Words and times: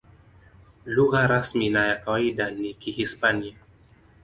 Lugha 0.85 1.27
rasmi 1.27 1.69
na 1.69 1.87
ya 1.87 1.99
kawaida 2.01 2.51
ni 2.51 2.73
Kihispania. 2.73 3.57